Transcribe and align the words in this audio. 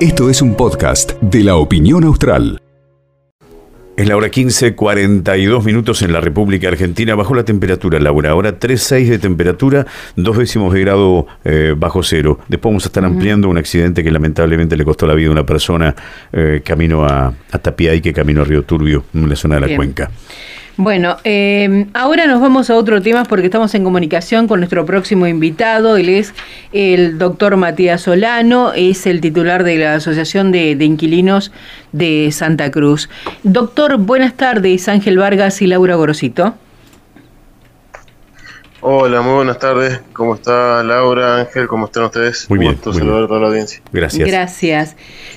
Esto 0.00 0.30
es 0.30 0.42
un 0.42 0.54
podcast 0.54 1.12
de 1.20 1.42
la 1.42 1.56
opinión 1.56 2.04
austral. 2.04 2.60
Es 3.96 4.06
la 4.06 4.14
hora 4.14 4.28
15, 4.28 4.74
42 4.74 5.64
minutos 5.64 6.02
en 6.02 6.12
la 6.12 6.20
República 6.20 6.68
Argentina. 6.68 7.14
Bajo 7.14 7.34
la 7.34 7.44
temperatura, 7.44 7.98
Laura. 7.98 8.30
Ahora 8.30 8.58
3,6 8.58 9.08
de 9.08 9.18
temperatura, 9.18 9.86
dos 10.16 10.36
décimos 10.36 10.74
de 10.74 10.80
grado 10.82 11.26
eh, 11.44 11.74
bajo 11.74 12.02
cero. 12.02 12.38
Después 12.46 12.72
vamos 12.72 12.84
a 12.84 12.88
estar 12.88 13.04
ampliando 13.06 13.48
un 13.48 13.56
accidente 13.56 14.04
que 14.04 14.10
lamentablemente 14.10 14.76
le 14.76 14.84
costó 14.84 15.06
la 15.06 15.14
vida 15.14 15.28
a 15.28 15.32
una 15.32 15.46
persona 15.46 15.96
eh, 16.30 16.60
camino 16.62 17.06
a, 17.06 17.32
a 17.50 17.58
Tapiay, 17.58 18.02
que 18.02 18.12
camino 18.12 18.42
a 18.42 18.44
Río 18.44 18.64
Turbio, 18.64 19.04
en 19.14 19.30
la 19.30 19.36
zona 19.36 19.54
de 19.54 19.60
la 19.62 19.66
Bien. 19.68 19.78
cuenca. 19.78 20.10
Bueno, 20.78 21.16
eh, 21.24 21.86
ahora 21.94 22.26
nos 22.26 22.38
vamos 22.42 22.68
a 22.68 22.76
otro 22.76 23.00
tema 23.00 23.24
porque 23.24 23.46
estamos 23.46 23.74
en 23.74 23.82
comunicación 23.82 24.46
con 24.46 24.60
nuestro 24.60 24.84
próximo 24.84 25.26
invitado. 25.26 25.96
Él 25.96 26.10
es 26.10 26.34
el 26.70 27.16
doctor 27.16 27.56
Matías 27.56 28.02
Solano, 28.02 28.74
es 28.74 29.06
el 29.06 29.22
titular 29.22 29.64
de 29.64 29.78
la 29.78 29.94
Asociación 29.94 30.52
de, 30.52 30.76
de 30.76 30.84
Inquilinos 30.84 31.50
de 31.92 32.30
Santa 32.30 32.70
Cruz. 32.70 33.08
Doctor, 33.42 33.96
buenas 33.96 34.34
tardes, 34.34 34.86
Ángel 34.88 35.16
Vargas 35.16 35.62
y 35.62 35.66
Laura 35.66 35.94
Gorosito. 35.94 36.56
Hola, 38.82 39.22
muy 39.22 39.34
buenas 39.34 39.58
tardes. 39.58 40.00
¿Cómo 40.12 40.34
está 40.34 40.82
Laura, 40.82 41.38
Ángel? 41.38 41.66
¿Cómo 41.66 41.86
están 41.86 42.04
ustedes? 42.04 42.48
Muy 42.50 42.58
Un 42.58 42.60
bien, 42.60 42.72
gusto 42.74 42.90
muy 42.90 42.98
saludar 42.98 43.16
bien. 43.20 43.24
a 43.24 43.28
toda 43.28 43.40
la 43.40 43.46
audiencia. 43.48 43.82
Gracias. 43.90 44.28
Gracias. 44.28 44.96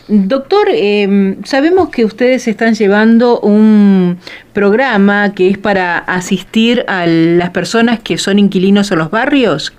Doctor, 0.10 0.68
eh, 0.72 1.38
sabemos 1.46 1.90
que 1.90 2.04
ustedes 2.04 2.48
están 2.48 2.76
llevando 2.76 3.40
un 3.40 4.20
programa 4.54 5.34
que 5.34 5.50
es 5.50 5.58
para 5.58 6.00
asistir 6.00 6.84
a 6.88 7.06
las 7.08 7.52
personas 7.52 8.00
que 8.00 8.18
son 8.18 8.40
inquilinos 8.40 8.92
en 8.92 8.98
los 9.00 9.10
barrios. 9.10 9.74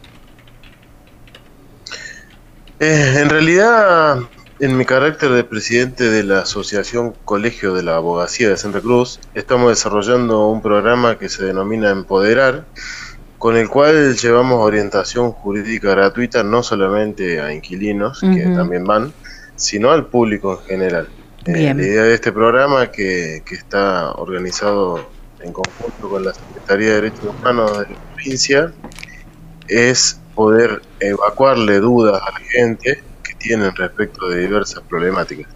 Eh, 2.80 3.16
en 3.18 3.28
realidad, 3.28 4.20
en 4.58 4.76
mi 4.78 4.86
carácter 4.86 5.30
de 5.32 5.44
presidente 5.44 6.08
de 6.08 6.24
la 6.24 6.40
Asociación 6.40 7.14
Colegio 7.26 7.74
de 7.74 7.82
la 7.82 7.96
Abogacía 7.96 8.48
de 8.48 8.56
Santa 8.56 8.80
Cruz, 8.80 9.20
estamos 9.34 9.68
desarrollando 9.68 10.48
un 10.48 10.62
programa 10.62 11.18
que 11.18 11.28
se 11.28 11.44
denomina 11.44 11.90
Empoderar, 11.90 12.64
con 13.40 13.56
el 13.56 13.70
cual 13.70 14.16
llevamos 14.16 14.62
orientación 14.62 15.32
jurídica 15.32 15.92
gratuita 15.92 16.42
no 16.42 16.62
solamente 16.62 17.40
a 17.40 17.54
inquilinos, 17.54 18.20
que 18.20 18.42
también 18.54 18.84
van, 18.84 19.14
sino 19.56 19.92
al 19.92 20.08
público 20.08 20.60
en 20.60 20.68
general. 20.68 21.08
Eh, 21.46 21.72
la 21.74 21.82
idea 21.82 22.02
de 22.02 22.12
este 22.12 22.32
programa, 22.32 22.92
que, 22.92 23.42
que 23.46 23.54
está 23.54 24.12
organizado 24.12 25.08
en 25.40 25.54
conjunto 25.54 26.10
con 26.10 26.22
la 26.22 26.34
Secretaría 26.34 26.88
de 26.88 26.94
Derechos 26.96 27.24
Humanos 27.24 27.78
de 27.78 27.94
la 27.94 28.00
provincia, 28.12 28.74
es 29.68 30.20
poder 30.34 30.82
evacuarle 31.00 31.80
dudas 31.80 32.20
a 32.20 32.32
la 32.32 32.40
gente 32.40 33.02
que 33.24 33.34
tienen 33.36 33.74
respecto 33.74 34.28
de 34.28 34.42
diversas 34.42 34.82
problemáticas. 34.82 35.50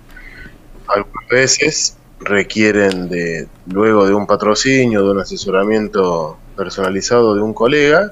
Algunas 0.89 1.29
veces 1.29 1.99
requieren 2.21 3.11
de 3.11 3.47
luego 3.67 4.07
de 4.07 4.15
un 4.15 4.27
patrocinio, 4.27 5.05
de 5.05 5.11
un 5.11 5.21
asesoramiento 5.21 6.39
personalizado 6.57 7.35
de 7.35 7.43
un 7.43 7.53
colega 7.53 8.09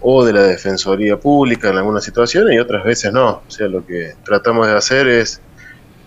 o 0.00 0.24
de 0.24 0.32
la 0.32 0.42
Defensoría 0.42 1.18
Pública 1.18 1.70
en 1.70 1.76
algunas 1.78 2.04
situaciones 2.04 2.54
y 2.54 2.58
otras 2.58 2.84
veces 2.84 3.12
no. 3.12 3.42
O 3.46 3.50
sea, 3.50 3.68
lo 3.68 3.84
que 3.86 4.14
tratamos 4.24 4.66
de 4.66 4.74
hacer 4.74 5.08
es 5.08 5.40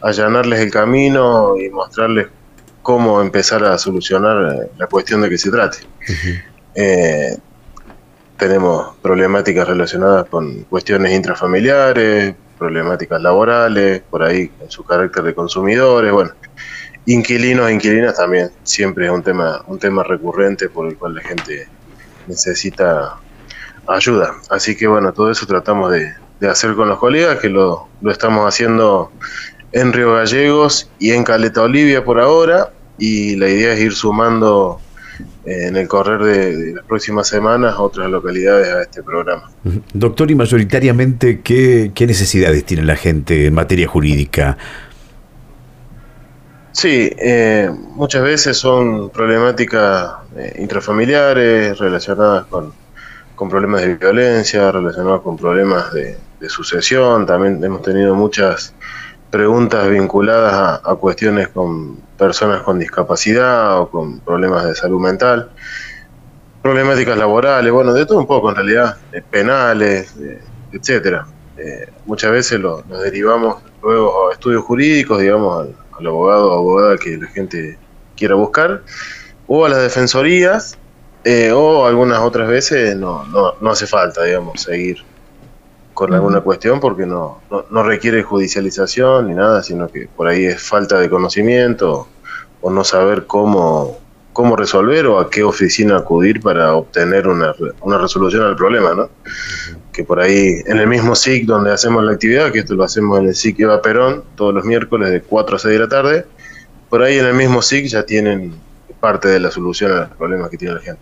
allanarles 0.02 0.60
el 0.60 0.72
camino 0.72 1.58
y 1.58 1.70
mostrarles 1.70 2.28
cómo 2.82 3.22
empezar 3.22 3.64
a 3.64 3.78
solucionar 3.78 4.54
eh, 4.54 4.72
la 4.78 4.88
cuestión 4.88 5.22
de 5.22 5.30
que 5.30 5.38
se 5.38 5.52
trate. 5.52 5.80
Eh, 6.76 7.36
tenemos 8.38 8.96
problemáticas 9.02 9.68
relacionadas 9.68 10.30
con 10.30 10.64
cuestiones 10.64 11.12
intrafamiliares, 11.14 12.36
problemáticas 12.58 13.22
laborales, 13.22 14.02
por 14.10 14.24
ahí 14.24 14.52
en 14.62 14.70
su 14.70 14.84
carácter 14.86 15.24
de 15.24 15.34
consumidores, 15.34 16.12
bueno, 16.12 16.32
inquilinos 17.06 17.70
e 17.70 17.74
inquilinas 17.74 18.16
también, 18.16 18.50
siempre 18.64 19.06
es 19.06 19.12
un 19.12 19.24
tema, 19.24 19.62
un 19.68 19.80
tema 19.80 20.04
recurrente 20.04 20.70
por 20.70 20.88
el 20.88 20.96
cual 20.96 21.16
la 21.16 21.22
gente 21.22 21.68
necesita 22.28 23.16
ayuda. 23.88 24.36
Así 24.50 24.76
que 24.76 24.88
bueno, 24.88 25.12
todo 25.14 25.32
eso 25.32 25.46
tratamos 25.46 25.92
de, 25.92 26.14
de 26.40 26.48
hacer 26.48 26.76
con 26.76 26.88
los 26.90 27.00
colegas, 27.00 27.40
que 27.40 27.50
lo, 27.50 27.88
lo 28.02 28.12
estamos 28.12 28.48
haciendo 28.48 29.12
en 29.72 29.94
Río 29.94 30.14
Gallegos 30.14 30.90
y 31.00 31.12
en 31.12 31.24
Caleta 31.24 31.64
Olivia 31.64 32.04
por 32.04 32.20
ahora, 32.20 32.72
y 32.98 33.36
la 33.36 33.50
idea 33.50 33.74
es 33.74 33.80
ir 33.80 33.94
sumando 33.94 34.80
eh, 35.46 35.68
en 35.68 35.78
el 35.78 35.88
correr 35.88 36.22
de, 36.22 36.58
de 36.58 36.74
las 36.76 36.86
próximas 36.86 37.28
semanas 37.28 37.76
otras 37.78 38.10
localidades 38.10 38.68
a 38.68 38.82
este 38.82 39.02
programa. 39.04 39.50
Doctor, 39.94 40.30
y 40.32 40.36
mayoritariamente, 40.36 41.42
¿qué, 41.42 41.92
qué 41.94 42.06
necesidades 42.08 42.64
tiene 42.66 42.84
la 42.84 42.96
gente 42.96 43.48
en 43.48 43.54
materia 43.54 43.88
jurídica? 43.88 44.58
Sí, 46.72 47.12
eh, 47.18 47.70
muchas 47.96 48.22
veces 48.22 48.58
son 48.58 49.10
problemáticas 49.10 50.12
eh, 50.36 50.56
intrafamiliares 50.60 51.78
relacionadas 51.80 52.46
con, 52.46 52.74
con 53.36 53.50
problemas 53.50 53.82
de 53.82 53.96
violencia, 53.96 54.72
relacionadas 54.72 55.22
con 55.22 55.36
problemas 55.36 55.92
de, 55.94 56.18
sucesión. 56.48 57.26
También 57.26 57.62
hemos 57.62 57.82
tenido 57.82 58.16
muchas 58.16 58.74
preguntas 59.30 59.90
vinculadas 59.90 60.54
a, 60.54 60.92
a 60.92 60.96
cuestiones 60.96 61.50
con 61.50 61.98
personas 62.18 62.62
con 62.62 62.80
discapacidad 62.80 63.82
o 63.82 63.90
con 63.90 64.20
problemas 64.22 64.66
de 64.66 64.76
salud 64.76 65.02
mental. 65.02 65.50
Problemáticas 66.62 67.18
laborales, 67.18 67.74
bueno, 67.74 67.94
de 67.94 68.06
todo 68.06 68.20
un 68.20 68.28
poco 68.28 68.50
en 68.52 68.56
realidad, 68.56 68.98
penales, 69.30 70.16
eh, 70.18 70.40
etcétera. 70.72 71.26
Muchas 72.06 72.32
veces 72.32 72.58
lo, 72.58 72.86
lo 72.88 73.00
derivamos 73.00 73.58
luego 73.82 74.30
a 74.30 74.34
estudios 74.34 74.64
jurídicos, 74.64 75.20
digamos, 75.20 75.68
al, 75.68 75.76
al 76.00 76.08
abogado 76.08 76.52
o 76.52 76.58
abogada 76.58 76.98
que 76.98 77.18
la 77.18 77.28
gente 77.28 77.78
quiera 78.16 78.36
buscar, 78.36 78.84
o 79.48 79.66
a 79.66 79.70
las 79.70 79.82
defensorías, 79.82 80.78
eh, 81.24 81.52
o 81.52 81.86
algunas 81.86 82.20
otras 82.20 82.48
veces 82.48 82.96
no, 82.96 83.26
no, 83.26 83.56
no 83.60 83.72
hace 83.72 83.88
falta, 83.88 84.24
digamos, 84.24 84.62
seguir 84.62 85.04
con 85.94 86.14
alguna 86.14 86.40
cuestión 86.40 86.80
porque 86.80 87.06
no, 87.06 87.42
no, 87.52 87.66
no 87.70 87.84
requiere 87.84 88.24
judicialización 88.24 89.28
ni 89.28 89.34
nada, 89.34 89.62
sino 89.64 89.90
que 89.90 90.08
por 90.08 90.30
ahí 90.30 90.46
es 90.46 90.62
falta 90.62 90.98
de 90.98 91.10
conocimiento 91.10 92.08
o 92.62 92.72
no 92.72 92.86
saber 92.86 93.26
cómo, 93.26 93.98
cómo 94.40 94.56
resolver 94.56 95.06
o 95.08 95.20
a 95.20 95.30
qué 95.30 95.44
oficina 95.44 95.98
acudir 95.98 96.40
para 96.40 96.74
obtener 96.74 97.28
una, 97.28 97.54
una 97.82 97.98
resolución 97.98 98.44
al 98.46 98.56
problema, 98.56 98.94
¿no? 98.94 99.10
Que 99.92 100.06
por 100.06 100.22
ahí 100.22 100.62
en 100.66 100.78
el 100.80 100.88
mismo 100.88 101.14
SIC 101.14 101.46
donde 101.46 101.74
hacemos 101.74 102.06
la 102.06 102.14
actividad, 102.14 102.50
que 102.54 102.60
esto 102.60 102.74
lo 102.74 102.86
hacemos 102.86 103.20
en 103.20 103.28
el 103.28 103.36
SIC 103.36 103.60
Eva 103.60 103.82
Perón, 103.82 104.24
todos 104.38 104.54
los 104.54 104.64
miércoles 104.64 105.10
de 105.12 105.20
4 105.22 105.58
a 105.58 105.60
6 105.60 105.74
de 105.74 105.80
la 105.80 105.90
tarde, 105.90 106.26
por 106.90 107.04
ahí 107.04 107.20
en 107.20 107.26
el 107.26 107.34
mismo 107.34 107.62
SIC 107.62 107.88
ya 107.88 108.04
tienen 108.06 108.54
parte 109.02 109.28
de 109.28 109.42
la 109.42 109.52
solución 109.52 109.92
a 109.92 110.00
los 110.08 110.10
problemas 110.12 110.50
que 110.50 110.56
tiene 110.58 110.76
la 110.76 110.80
gente. 110.82 111.02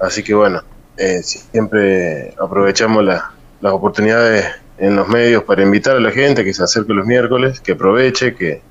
Así 0.00 0.24
que 0.24 0.34
bueno, 0.34 0.60
eh, 0.96 1.22
siempre 1.22 2.34
aprovechamos 2.40 3.04
la- 3.04 3.30
las 3.60 3.72
oportunidades 3.72 4.46
en 4.78 4.96
los 4.96 5.06
medios 5.06 5.44
para 5.44 5.62
invitar 5.62 5.94
a 5.96 6.00
la 6.00 6.10
gente 6.10 6.42
que 6.44 6.52
se 6.52 6.64
acerque 6.64 6.92
los 6.92 7.06
miércoles, 7.06 7.60
que 7.60 7.72
aproveche, 7.72 8.34
que, 8.34 8.62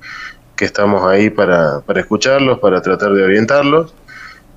que 0.58 0.64
estamos 0.64 1.04
ahí 1.04 1.30
para, 1.30 1.80
para 1.82 2.00
escucharlos, 2.00 2.58
para 2.58 2.82
tratar 2.82 3.12
de 3.12 3.22
orientarlos. 3.22 3.94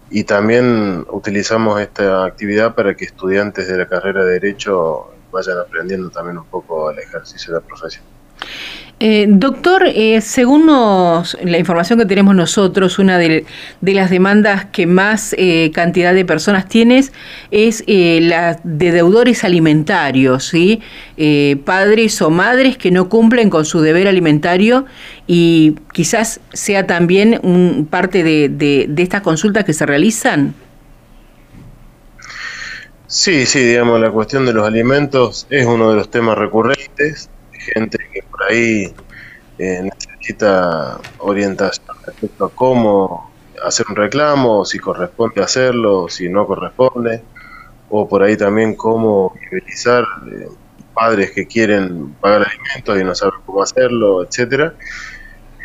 Y 0.09 0.23
también 0.23 1.05
utilizamos 1.09 1.79
esta 1.79 2.25
actividad 2.25 2.73
para 2.73 2.95
que 2.95 3.05
estudiantes 3.05 3.67
de 3.67 3.77
la 3.77 3.87
carrera 3.87 4.25
de 4.25 4.33
Derecho 4.33 5.11
vayan 5.31 5.59
aprendiendo 5.59 6.09
también 6.09 6.39
un 6.39 6.45
poco 6.45 6.89
al 6.89 6.97
ejercicio 6.97 7.53
de 7.53 7.61
la 7.61 7.65
profesión. 7.65 8.03
Eh, 9.03 9.25
doctor, 9.27 9.81
eh, 9.87 10.21
según 10.21 10.67
la 10.67 11.57
información 11.57 11.97
que 11.97 12.05
tenemos 12.05 12.35
nosotros, 12.35 12.99
una 12.99 13.17
de, 13.17 13.47
las 13.81 14.11
demandas 14.11 14.65
que 14.65 14.85
más 14.85 15.33
eh, 15.39 15.71
cantidad 15.73 16.13
de 16.13 16.23
personas 16.23 16.67
tienes 16.67 17.11
es 17.49 17.83
eh, 17.87 18.19
la 18.21 18.59
de 18.63 18.91
deudores 18.91 19.43
alimentarios, 19.43 20.45
¿sí? 20.45 20.81
Padres 21.65 22.21
o 22.21 22.29
madres 22.29 22.77
que 22.77 22.91
no 22.91 23.09
cumplen 23.09 23.49
con 23.49 23.65
su 23.65 23.81
deber 23.81 24.07
alimentario 24.07 24.85
y 25.25 25.77
quizás 25.93 26.39
sea 26.53 26.85
también 26.85 27.39
un, 27.41 27.87
parte 27.89 28.23
de 28.23 28.93
estas 28.97 29.21
consultas 29.21 29.65
que 29.65 29.73
se 29.73 29.87
realizan. 29.87 30.53
Sí, 33.07 33.47
sí, 33.47 33.61
digamos, 33.61 33.99
la 33.99 34.11
cuestión 34.11 34.45
de 34.45 34.53
los 34.53 34.65
alimentos 34.65 35.47
es 35.49 35.65
uno 35.65 35.89
de 35.89 35.95
los 35.95 36.11
temas 36.11 36.37
recurrentes. 36.37 37.31
Gente 37.73 37.97
por 38.29 38.43
ahí 38.43 38.93
eh, 39.57 39.81
necesita 39.83 40.99
orientación 41.19 41.87
respecto 42.05 42.45
a 42.45 42.49
cómo 42.49 43.31
hacer 43.63 43.85
un 43.89 43.95
reclamo, 43.95 44.65
si 44.65 44.79
corresponde 44.79 45.41
hacerlo, 45.41 46.07
si 46.09 46.29
no 46.29 46.47
corresponde, 46.47 47.23
o 47.89 48.07
por 48.07 48.23
ahí 48.23 48.37
también 48.37 48.75
cómo 48.75 49.33
utilizar 49.35 50.03
eh, 50.31 50.47
padres 50.93 51.31
que 51.31 51.47
quieren 51.47 52.13
pagar 52.19 52.47
alimentos 52.47 52.99
y 52.99 53.03
no 53.03 53.15
saben 53.15 53.39
cómo 53.45 53.61
hacerlo, 53.61 54.23
etcétera. 54.23 54.73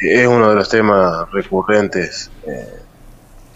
Es 0.00 0.26
uno 0.26 0.50
de 0.50 0.56
los 0.56 0.68
temas 0.68 1.30
recurrentes 1.32 2.30
eh, 2.46 2.82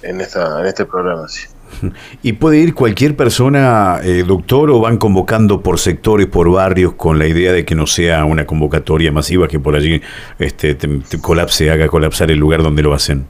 en 0.02 0.20
esta 0.20 0.60
en 0.60 0.66
este 0.66 0.86
programa, 0.86 1.28
sí. 1.28 1.46
¿Y 2.22 2.34
puede 2.34 2.58
ir 2.58 2.74
cualquier 2.74 3.16
persona, 3.16 4.00
eh, 4.02 4.24
doctor, 4.26 4.70
o 4.70 4.80
van 4.80 4.98
convocando 4.98 5.62
por 5.62 5.78
sectores, 5.78 6.26
por 6.26 6.50
barrios, 6.50 6.94
con 6.94 7.18
la 7.18 7.26
idea 7.26 7.52
de 7.52 7.64
que 7.64 7.74
no 7.74 7.86
sea 7.86 8.24
una 8.24 8.46
convocatoria 8.46 9.12
masiva 9.12 9.48
que 9.48 9.60
por 9.60 9.76
allí 9.76 10.00
este, 10.38 10.76
colapse, 11.20 11.70
haga 11.70 11.88
colapsar 11.88 12.30
el 12.30 12.38
lugar 12.38 12.62
donde 12.62 12.82
lo 12.82 12.94
hacen? 12.94 13.26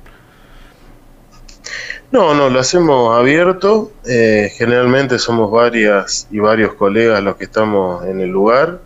No, 2.12 2.34
no, 2.34 2.50
lo 2.50 2.58
hacemos 2.58 3.16
abierto. 3.16 3.92
Eh, 4.04 4.50
generalmente 4.56 5.18
somos 5.18 5.50
varias 5.50 6.26
y 6.30 6.40
varios 6.40 6.74
colegas 6.74 7.22
los 7.22 7.36
que 7.36 7.44
estamos 7.44 8.04
en 8.06 8.20
el 8.20 8.30
lugar. 8.30 8.80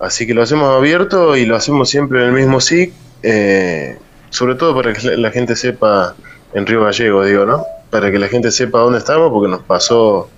Así 0.00 0.26
que 0.26 0.34
lo 0.34 0.42
hacemos 0.42 0.76
abierto 0.76 1.36
y 1.36 1.46
lo 1.46 1.54
hacemos 1.54 1.88
siempre 1.88 2.20
en 2.20 2.28
el 2.28 2.32
mismo 2.32 2.60
SIC, 2.60 2.92
eh, 3.22 3.96
sobre 4.30 4.56
todo 4.56 4.74
para 4.74 4.92
que 4.92 5.16
la 5.16 5.30
gente 5.30 5.54
sepa, 5.54 6.16
en 6.52 6.66
Río 6.66 6.84
Gallego, 6.84 7.24
digo, 7.24 7.44
¿no? 7.44 7.64
Para 7.94 8.10
que 8.10 8.18
la 8.18 8.26
gente 8.26 8.50
sepa 8.50 8.80
dónde 8.80 8.98
estamos, 8.98 9.30
porque 9.30 9.48
nos 9.48 9.62
pasó 9.62 10.28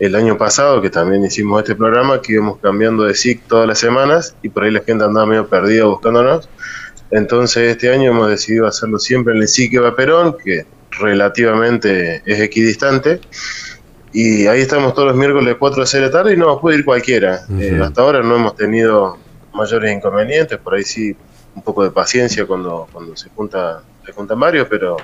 el 0.00 0.16
año 0.16 0.36
pasado 0.36 0.82
que 0.82 0.90
también 0.90 1.24
hicimos 1.24 1.62
este 1.62 1.76
programa, 1.76 2.20
que 2.20 2.32
íbamos 2.32 2.58
cambiando 2.58 3.04
de 3.04 3.14
SIC 3.14 3.46
todas 3.46 3.68
las 3.68 3.78
semanas 3.78 4.34
y 4.42 4.48
por 4.48 4.64
ahí 4.64 4.72
la 4.72 4.80
gente 4.80 5.04
andaba 5.04 5.24
medio 5.24 5.46
perdida 5.46 5.84
buscándonos. 5.84 6.48
Entonces 7.12 7.70
este 7.70 7.92
año 7.92 8.10
hemos 8.10 8.28
decidido 8.28 8.66
hacerlo 8.66 8.98
siempre 8.98 9.32
en 9.32 9.42
el 9.42 9.46
SIC 9.46 9.74
Eva 9.74 9.94
Perón, 9.94 10.36
que 10.44 10.66
relativamente 10.98 12.20
es 12.26 12.40
equidistante. 12.40 13.20
Y 14.12 14.48
ahí 14.48 14.62
estamos 14.62 14.92
todos 14.92 15.06
los 15.06 15.16
miércoles 15.16 15.46
de 15.46 15.56
4 15.56 15.80
a 15.84 15.86
6 15.86 16.02
de 16.02 16.06
la 16.08 16.12
tarde 16.12 16.34
y 16.34 16.36
no 16.36 16.60
puede 16.60 16.78
ir 16.78 16.84
cualquiera. 16.84 17.42
Eh, 17.60 17.78
hasta 17.80 18.02
ahora 18.02 18.24
no 18.24 18.34
hemos 18.34 18.56
tenido 18.56 19.18
mayores 19.54 19.94
inconvenientes, 19.94 20.58
por 20.58 20.74
ahí 20.74 20.82
sí 20.82 21.14
un 21.54 21.62
poco 21.62 21.84
de 21.84 21.92
paciencia 21.92 22.44
cuando, 22.44 22.88
cuando 22.92 23.16
se, 23.16 23.28
junta, 23.30 23.82
se 24.04 24.12
juntan 24.12 24.40
varios, 24.40 24.66
pero 24.68 24.96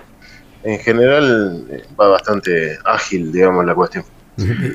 en 0.64 0.78
general 0.80 1.66
eh, 1.70 1.82
va 1.98 2.08
bastante 2.08 2.78
ágil, 2.84 3.30
digamos, 3.30 3.64
la 3.64 3.74
cuestión. 3.74 4.04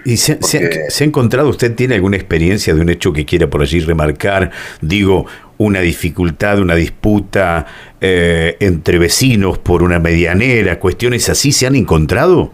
¿Y 0.05 0.15
se, 0.15 0.39
ha 0.39 1.03
encontrado, 1.03 1.49
usted 1.49 1.75
tiene 1.75 1.95
alguna 1.95 2.15
experiencia 2.15 2.73
de 2.73 2.79
un 2.79 2.89
hecho 2.89 3.11
que 3.11 3.25
quiera 3.25 3.49
por 3.49 3.61
allí 3.61 3.81
remarcar? 3.81 4.51
Digo, 4.79 5.25
una 5.57 5.81
dificultad, 5.81 6.59
una 6.59 6.75
disputa 6.75 7.65
eh, 7.99 8.55
entre 8.61 8.99
vecinos 8.99 9.57
por 9.57 9.83
una 9.83 9.99
medianera, 9.99 10.79
cuestiones 10.79 11.27
así, 11.27 11.51
¿se 11.51 11.67
han 11.67 11.75
encontrado? 11.75 12.53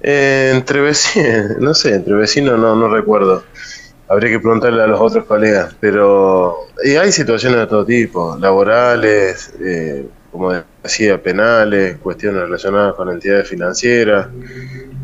Eh, 0.00 0.50
entre 0.54 0.80
vecinos, 0.80 1.56
no 1.60 1.74
sé, 1.74 1.94
entre 1.94 2.14
vecinos 2.14 2.58
no, 2.58 2.74
no 2.74 2.88
recuerdo. 2.88 3.44
Habría 4.08 4.30
que 4.30 4.40
preguntarle 4.40 4.82
a 4.82 4.86
los 4.86 5.00
otros 5.00 5.26
colegas, 5.26 5.76
pero 5.78 6.56
hay 7.00 7.12
situaciones 7.12 7.60
de 7.60 7.66
todo 7.66 7.84
tipo, 7.84 8.36
laborales, 8.40 9.52
eh, 9.60 10.06
como 10.32 10.52
decía, 10.88 11.22
penales, 11.22 11.98
cuestiones 11.98 12.42
relacionadas 12.42 12.94
con 12.94 13.10
entidades 13.10 13.46
financieras, 13.48 14.28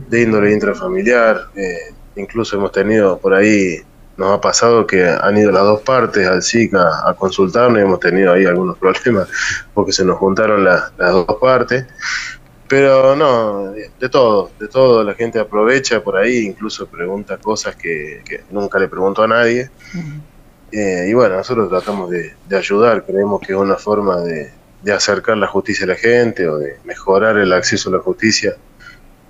de 0.08 0.22
índole 0.22 0.52
intrafamiliar. 0.52 1.48
Eh, 1.54 1.92
incluso 2.16 2.56
hemos 2.56 2.72
tenido 2.72 3.18
por 3.18 3.34
ahí, 3.34 3.82
nos 4.16 4.32
ha 4.32 4.40
pasado 4.40 4.86
que 4.86 5.06
han 5.06 5.36
ido 5.36 5.52
las 5.52 5.62
dos 5.62 5.82
partes 5.82 6.26
al 6.26 6.42
SIC 6.42 6.74
a, 6.74 7.14
consultarnos 7.18 7.78
y 7.78 7.82
hemos 7.82 8.00
tenido 8.00 8.32
ahí 8.32 8.46
algunos 8.46 8.78
problemas 8.84 9.28
porque 9.74 9.92
se 9.92 10.04
nos 10.04 10.18
juntaron 10.18 10.64
las 10.64 10.92
dos 10.96 11.26
partes. 11.40 11.86
Pero 12.66 13.14
no, 13.14 13.72
de 13.72 14.08
todo, 14.08 14.50
de 14.58 14.68
todo, 14.68 15.04
la 15.04 15.12
gente 15.12 15.38
aprovecha 15.38 16.02
por 16.02 16.16
ahí, 16.16 16.38
incluso 16.46 16.86
pregunta 16.86 17.36
cosas 17.36 17.76
que, 17.76 18.22
nunca 18.50 18.78
le 18.78 18.88
preguntó 18.88 19.22
a 19.22 19.28
nadie. 19.28 19.70
Eh, 20.72 21.06
y 21.08 21.12
bueno, 21.12 21.36
nosotros 21.36 21.68
tratamos 21.68 22.10
de 22.10 22.56
ayudar, 22.56 23.04
creemos 23.04 23.40
que 23.42 23.52
es 23.52 23.58
una 23.58 23.76
forma 23.76 24.22
de, 24.22 24.50
de 24.84 24.92
acercar 24.92 25.36
la 25.38 25.46
justicia 25.46 25.84
a 25.84 25.88
la 25.88 25.94
gente 25.96 26.46
o 26.46 26.58
de 26.58 26.76
mejorar 26.84 27.38
el 27.38 27.52
acceso 27.52 27.88
a 27.88 27.92
la 27.94 27.98
justicia, 28.00 28.54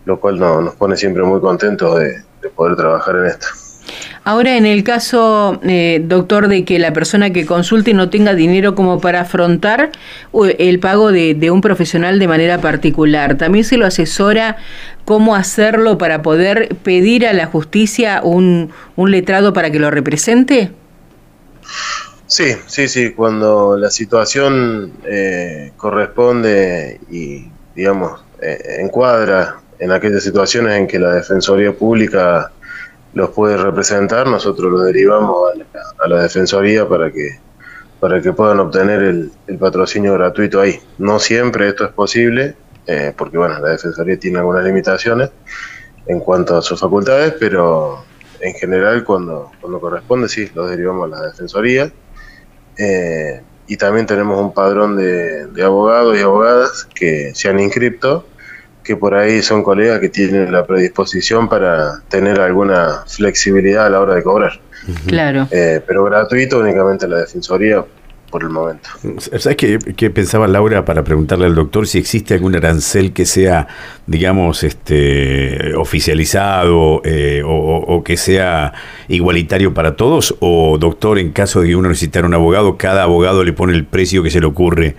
lo 0.04 0.18
cual 0.18 0.38
nos 0.38 0.74
pone 0.74 0.96
siempre 0.96 1.22
muy 1.22 1.40
contentos 1.40 1.98
de, 1.98 2.22
poder 2.54 2.76
trabajar 2.76 3.16
en 3.16 3.26
esto. 3.26 3.46
Ahora, 4.22 4.56
en 4.56 4.66
el 4.66 4.84
caso, 4.84 5.60
eh, 5.62 6.02
doctor, 6.04 6.48
de 6.48 6.64
que 6.66 6.78
la 6.78 6.92
persona 6.92 7.30
que 7.30 7.46
consulte 7.46 7.94
no 7.94 8.10
tenga 8.10 8.34
dinero 8.34 8.74
como 8.74 9.00
para 9.00 9.20
afrontar 9.20 9.92
el 10.58 10.78
pago 10.78 11.10
de, 11.10 11.50
un 11.50 11.62
profesional 11.62 12.18
de 12.18 12.28
manera 12.28 12.58
particular, 12.58 13.38
¿también 13.38 13.64
se 13.64 13.78
lo 13.78 13.86
asesora 13.86 14.56
cómo 15.06 15.34
hacerlo 15.34 15.96
para 15.96 16.20
poder 16.20 16.76
pedir 16.82 17.26
a 17.26 17.32
la 17.32 17.46
justicia 17.46 18.20
un, 18.22 18.70
un 18.96 19.10
letrado 19.10 19.54
para 19.54 19.70
que 19.70 19.78
lo 19.78 19.90
represente? 19.90 20.70
Sí, 22.26 22.56
sí, 22.66 22.88
sí, 22.88 23.12
cuando 23.12 23.76
la 23.76 23.90
situación 23.90 24.92
eh, 25.04 25.72
corresponde 25.76 26.98
y, 27.10 27.50
digamos, 27.74 28.24
eh, 28.40 28.78
encuadra 28.78 29.60
en 29.78 29.92
aquellas 29.92 30.22
situaciones 30.22 30.74
en 30.74 30.86
que 30.86 30.98
la 30.98 31.12
Defensoría 31.12 31.72
Pública 31.72 32.50
los 33.12 33.30
puede 33.30 33.58
representar, 33.58 34.26
nosotros 34.26 34.72
los 34.72 34.84
derivamos 34.86 35.52
a 35.98 36.08
la, 36.08 36.22
Defensoría 36.22 36.88
para 36.88 37.12
que, 37.12 37.38
para 38.00 38.22
que 38.22 38.32
puedan 38.32 38.58
obtener 38.58 39.02
el, 39.02 39.58
patrocinio 39.58 40.14
gratuito 40.14 40.62
ahí. 40.62 40.80
No 40.96 41.18
siempre 41.18 41.68
esto 41.68 41.84
es 41.84 41.92
posible, 41.92 42.56
eh, 42.86 43.12
porque 43.16 43.36
bueno, 43.36 43.58
la 43.60 43.68
Defensoría 43.68 44.18
tiene 44.18 44.38
algunas 44.38 44.64
limitaciones 44.64 45.30
en 46.06 46.20
cuanto 46.20 46.56
a 46.56 46.62
sus 46.62 46.80
facultades, 46.80 47.34
pero 47.38 48.02
en 48.40 48.54
general 48.54 49.04
cuando, 49.04 49.52
cuando 49.60 49.78
corresponde 49.78 50.28
sí, 50.28 50.50
los 50.54 50.70
derivamos 50.70 51.12
a 51.12 51.16
la 51.16 51.26
Defensoría 51.26 51.92
eh, 52.78 53.40
y 53.66 53.76
también 53.76 54.06
tenemos 54.06 54.40
un 54.40 54.52
padrón 54.52 54.96
de, 54.96 55.62
abogados 55.62 56.16
y 56.18 56.20
abogadas 56.20 56.86
que 56.94 57.32
se 57.34 57.48
han 57.48 57.60
inscrito, 57.60 58.26
que 58.82 58.96
por 58.96 59.14
ahí 59.14 59.42
son 59.42 59.62
colegas 59.62 60.00
que 60.00 60.10
tienen 60.10 60.52
la 60.52 60.66
predisposición 60.66 61.48
para 61.48 62.02
tener 62.08 62.40
alguna 62.40 63.04
flexibilidad 63.06 63.86
a 63.86 63.90
la 63.90 64.00
hora 64.00 64.14
de 64.14 64.22
cobrar. 64.22 64.60
Claro. 65.06 65.48
Eh, 65.50 65.80
pero 65.86 66.04
gratuito 66.04 66.58
únicamente 66.58 67.08
la 67.08 67.18
Defensoría 67.18 67.82
por 68.34 68.42
el 68.42 68.50
momento. 68.50 68.88
¿Sabes 69.38 69.56
qué, 69.56 70.10
pensaba 70.10 70.48
Laura 70.48 70.84
para 70.84 71.04
preguntarle 71.04 71.46
al 71.46 71.54
doctor 71.54 71.86
si 71.86 71.98
existe 71.98 72.34
algún 72.34 72.56
arancel 72.56 73.12
que 73.12 73.26
sea, 73.26 73.68
digamos, 74.08 74.64
este 74.64 75.72
oficializado 75.76 77.00
eh, 77.04 77.42
o, 77.46 78.02
que 78.02 78.16
sea 78.16 78.72
igualitario 79.06 79.72
para 79.72 79.94
todos? 79.94 80.34
¿O, 80.40 80.78
doctor, 80.78 81.20
en 81.20 81.30
caso 81.30 81.60
de 81.60 81.68
que 81.68 81.76
uno 81.76 81.88
necesitara 81.88 82.26
un 82.26 82.34
abogado, 82.34 82.76
cada 82.76 83.04
abogado 83.04 83.44
le 83.44 83.52
pone 83.52 83.72
el 83.72 83.84
precio 83.84 84.20
que 84.24 84.32
se 84.32 84.40
le 84.40 84.46
ocurre? 84.46 84.96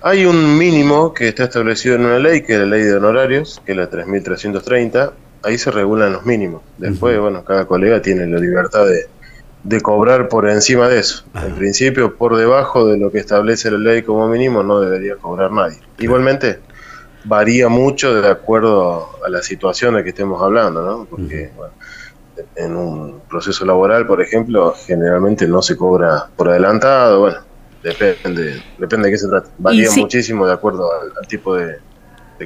Hay 0.00 0.24
un 0.24 0.56
mínimo 0.56 1.12
que 1.12 1.28
está 1.28 1.44
establecido 1.44 1.96
en 1.96 2.06
una 2.06 2.18
ley, 2.18 2.40
que 2.40 2.54
es 2.54 2.60
la 2.60 2.64
ley 2.64 2.84
de 2.84 2.94
honorarios, 2.94 3.60
que 3.66 3.72
es 3.72 3.76
la 3.76 3.90
3330. 3.90 5.12
Ahí 5.42 5.58
se 5.58 5.70
regulan 5.70 6.10
los 6.10 6.24
mínimos. 6.24 6.62
Después, 6.78 7.20
bueno, 7.20 7.44
cada 7.44 7.66
colega 7.66 8.00
tiene 8.00 8.26
la 8.26 8.38
libertad 8.38 8.86
de 8.86 9.17
de 9.64 9.80
cobrar 9.80 10.28
por 10.28 10.48
encima 10.48 10.88
de 10.88 11.00
eso. 11.00 11.24
En 11.34 11.54
principio, 11.54 12.16
por 12.16 12.36
debajo 12.36 12.86
de 12.86 12.98
lo 12.98 13.10
que 13.10 13.18
establece 13.18 13.70
la 13.70 13.78
ley 13.78 14.02
como 14.02 14.28
mínimo, 14.28 14.62
no 14.62 14.80
debería 14.80 15.16
cobrar 15.16 15.50
nadie. 15.50 15.78
Igualmente, 15.98 16.60
varía 17.24 17.68
mucho 17.68 18.20
de 18.20 18.28
acuerdo 18.28 19.10
a 19.24 19.28
la 19.28 19.42
situación 19.42 19.94
de 19.96 20.04
que 20.04 20.10
estemos 20.10 20.42
hablando, 20.42 20.82
¿no? 20.82 21.04
Porque, 21.04 21.50
bueno, 21.56 21.72
en 22.54 22.76
un 22.76 23.20
proceso 23.28 23.64
laboral, 23.64 24.06
por 24.06 24.22
ejemplo, 24.22 24.74
generalmente 24.86 25.46
no 25.46 25.60
se 25.60 25.76
cobra 25.76 26.28
por 26.36 26.48
adelantado, 26.48 27.20
bueno, 27.20 27.38
depende, 27.82 28.62
depende 28.78 29.08
de 29.08 29.12
qué 29.12 29.18
se 29.18 29.28
trata. 29.28 29.50
Varía 29.58 29.90
muchísimo 29.90 30.46
de 30.46 30.52
acuerdo 30.52 30.88
al 30.92 31.26
tipo 31.26 31.56
de, 31.56 31.78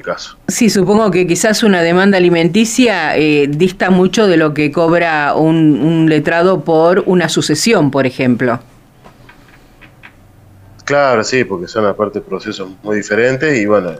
caso. 0.01 0.37
Sí, 0.47 0.69
supongo 0.69 1.11
que 1.11 1.27
quizás 1.27 1.63
una 1.63 1.81
demanda 1.81 2.17
alimenticia 2.17 3.17
eh, 3.17 3.47
dista 3.47 3.89
mucho 3.89 4.27
de 4.27 4.37
lo 4.37 4.53
que 4.53 4.71
cobra 4.71 5.35
un, 5.35 6.07
letrado 6.09 6.63
por 6.63 7.03
una 7.05 7.29
sucesión, 7.29 7.91
por 7.91 8.05
ejemplo. 8.05 8.59
Claro, 10.85 11.23
sí, 11.23 11.43
porque 11.43 11.67
son 11.67 11.85
aparte 11.85 12.19
procesos 12.21 12.69
muy 12.83 12.97
diferentes 12.97 13.57
y 13.57 13.65
bueno, 13.65 13.91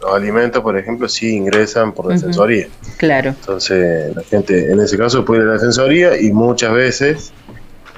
los 0.00 0.14
alimentos, 0.14 0.62
por 0.62 0.78
ejemplo, 0.78 1.08
sí 1.08 1.34
ingresan 1.34 1.92
por 1.92 2.06
defensoría. 2.06 2.68
Claro. 2.96 3.30
Entonces, 3.30 4.14
la 4.14 4.22
gente 4.22 4.70
en 4.70 4.80
ese 4.80 4.96
caso 4.96 5.24
puede 5.24 5.42
ir 5.42 5.46
a 5.46 5.48
la 5.48 5.54
defensoría 5.54 6.20
y 6.20 6.32
muchas 6.32 6.72
veces 6.72 7.32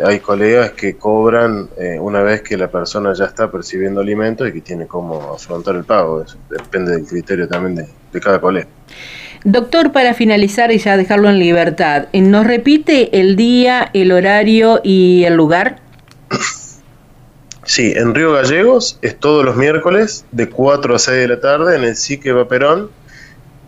hay 0.05 0.21
colegas 0.21 0.73
que 0.73 0.97
cobran 0.97 1.69
eh, 1.79 1.99
una 1.99 2.23
vez 2.23 2.43
que 2.43 2.57
la 2.57 2.71
persona 2.71 3.13
ya 3.15 3.27
está 3.27 3.51
percibiendo 3.51 4.01
alimentos 4.01 4.49
y 4.49 4.53
que 4.53 4.61
tiene 4.61 4.87
cómo 4.87 5.35
afrontar 5.35 5.77
el 5.77 5.85
pago. 5.85 6.23
Eso 6.23 6.37
depende 6.49 6.93
del 6.93 7.07
criterio 7.07 7.49
también 7.49 7.87
de, 8.11 8.21
cada 8.21 8.41
colega. 8.41 8.69
Doctor, 9.45 9.93
para 9.93 10.15
finalizar 10.15 10.71
y 10.71 10.79
ya 10.79 10.97
dejarlo 10.97 11.29
en 11.29 11.39
libertad, 11.39 12.07
¿nos 12.13 12.47
repite 12.47 13.21
el 13.21 13.35
día, 13.37 13.91
el 13.93 14.13
horario 14.13 14.81
y 14.85 15.25
el 15.25 15.35
lugar? 15.35 15.81
Sí, 17.65 17.93
en 17.97 18.15
Río 18.15 18.33
Gallegos 18.33 18.99
es 19.03 19.19
todos 19.19 19.45
los 19.45 19.57
miércoles 19.57 20.25
de 20.31 20.49
4 20.49 20.95
a 20.95 20.99
6 20.99 21.17
de 21.17 21.29
la 21.29 21.41
tarde 21.41 21.77
en 21.77 21.85
el 21.85 21.97
Sique 21.97 22.33
Vaperón, 22.33 22.91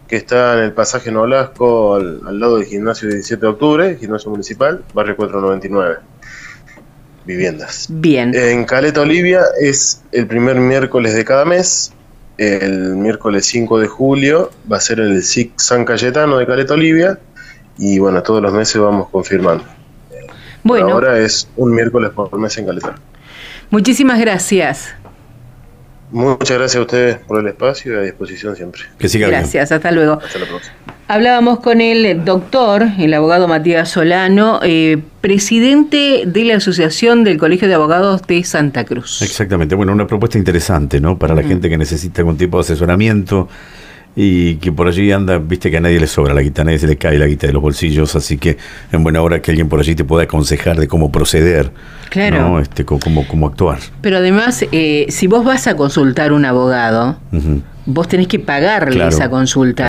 que 0.09 0.17
está 0.17 0.59
en 0.59 0.65
el 0.65 0.73
pasaje 0.73 1.11
Nolasco 1.11 1.95
al, 1.95 2.21
al 2.27 2.39
lado 2.39 2.59
del 2.59 2.67
gimnasio 2.67 3.09
17 3.09 3.41
de 3.41 3.47
octubre, 3.47 3.97
gimnasio 3.99 4.31
municipal, 4.31 4.85
barrio 4.95 5.17
499 5.17 6.14
viviendas. 7.25 7.87
Bien. 7.89 8.35
En 8.35 8.65
Caleta 8.65 9.01
Olivia 9.01 9.43
es 9.61 10.03
el 10.13 10.27
primer 10.27 10.57
miércoles 10.57 11.15
de 11.15 11.25
cada 11.25 11.45
mes 11.45 11.93
el 12.39 12.97
miércoles 12.97 13.47
5 13.47 13.79
de 13.79 13.87
julio 13.87 14.51
va 14.71 14.79
a 14.79 14.81
ser 14.81 14.99
el 15.01 15.23
SIC 15.23 15.53
San 15.59 15.85
Cayetano 15.85 16.39
de 16.39 16.47
Caleta 16.47 16.75
Olivia 16.75 17.19
y 17.79 17.99
bueno, 17.99 18.23
todos 18.23 18.43
los 18.43 18.53
meses 18.53 18.81
vamos 18.81 19.09
confirmando. 19.11 19.65
Bueno. 20.63 20.91
ahora 20.91 21.19
es 21.19 21.49
un 21.57 21.75
miércoles 21.75 22.11
por 22.11 22.37
mes 22.39 22.57
en 22.59 22.67
Caleta. 22.67 22.95
Muchísimas 23.71 24.19
gracias. 24.19 24.95
Muchas 26.11 26.59
gracias 26.59 26.77
a 26.77 26.81
ustedes 26.81 27.19
por 27.19 27.41
el 27.41 27.49
espacio 27.49 27.95
y 27.95 27.97
a 27.97 28.01
disposición 28.01 28.57
siempre. 28.57 28.83
Que 28.99 29.09
siga 29.09 29.29
gracias, 29.29 29.73
hasta 29.73 29.91
luego. 29.91 30.15
Hasta 30.15 30.39
la 30.39 30.47
próxima. 30.47 30.94
Hablábamos 31.07 31.61
con 31.61 31.83
el 31.83 32.25
doctor, 32.25 32.87
el 32.99 33.13
abogado 33.13 33.47
Matías 33.47 33.91
Solano, 33.91 34.61
eh, 34.63 35.03
presidente 35.21 36.23
de 36.25 36.45
la 36.45 36.57
Asociación 36.57 37.25
del 37.25 37.37
Colegio 37.37 37.69
de 37.69 37.75
Abogados 37.75 38.23
de 38.27 38.43
Santa 38.43 38.85
Cruz. 38.85 39.21
Exactamente, 39.21 39.75
bueno, 39.75 39.93
una 39.93 40.07
propuesta 40.07 40.39
interesante, 40.39 41.03
¿no? 41.03 41.19
Para 41.19 41.35
la 41.35 41.43
gente 41.43 41.69
que 41.69 41.77
necesita 41.77 42.23
algún 42.23 42.39
tipo 42.39 42.57
de 42.57 42.63
asesoramiento 42.63 43.51
y 44.17 44.57
que 44.57 44.73
por 44.73 44.89
allí 44.89 45.13
anda, 45.13 45.37
viste 45.37 45.71
que 45.71 45.77
a 45.77 45.81
nadie 45.81 46.01
le 46.01 46.07
sobra 46.07 46.33
la 46.33 46.41
guita, 46.41 46.63
a 46.63 46.65
nadie 46.65 46.79
se 46.79 46.87
le 46.87 46.97
cae 46.97 47.19
la 47.19 47.27
guita 47.27 47.49
de 47.49 47.53
los 47.53 47.61
bolsillos, 47.61 48.17
así 48.17 48.39
que 48.39 48.57
en 48.91 49.03
buena 49.03 49.21
hora 49.21 49.43
que 49.43 49.51
alguien 49.51 49.69
por 49.69 49.81
allí 49.81 49.95
te 49.95 50.05
pueda 50.05 50.25
aconsejar 50.25 50.81
de 50.81 50.89
cómo 50.89 51.13
proceder, 51.13 51.71
claro. 52.09 52.61
este, 52.61 52.87
cómo, 52.87 53.29
cómo 53.29 53.49
actuar. 53.49 53.79
Pero 54.01 54.17
además, 54.17 54.65
eh, 54.73 55.05
si 55.11 55.27
vos 55.27 55.45
vas 55.45 55.67
a 55.67 55.77
consultar 55.77 56.33
un 56.33 56.47
abogado, 56.47 57.19
vos 57.85 58.09
tenés 58.09 58.27
que 58.27 58.39
pagarle 58.39 59.07
esa 59.07 59.29
consulta. 59.29 59.89